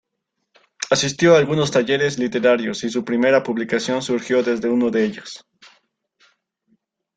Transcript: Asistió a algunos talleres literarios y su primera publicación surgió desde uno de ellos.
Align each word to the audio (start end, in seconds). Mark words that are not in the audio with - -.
Asistió 0.89 1.35
a 1.35 1.37
algunos 1.37 1.69
talleres 1.69 2.17
literarios 2.17 2.83
y 2.83 2.89
su 2.89 3.05
primera 3.05 3.43
publicación 3.43 4.01
surgió 4.01 4.41
desde 4.41 4.67
uno 4.67 4.89
de 4.89 5.05
ellos. 5.05 5.45